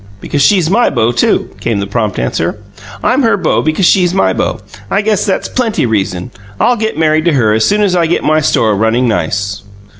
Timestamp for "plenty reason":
5.47-6.31